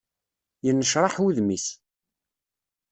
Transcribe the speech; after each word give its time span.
Yennecraḥ 0.65 1.15
wudem-is. 1.19 1.67